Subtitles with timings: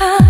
[0.00, 0.27] I